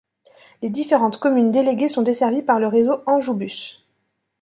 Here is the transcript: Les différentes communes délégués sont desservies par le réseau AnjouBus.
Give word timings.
Les 0.63 0.71
différentes 0.71 1.19
communes 1.19 1.51
délégués 1.51 1.87
sont 1.87 2.01
desservies 2.01 2.41
par 2.41 2.59
le 2.59 2.65
réseau 2.67 3.03
AnjouBus. 3.05 3.83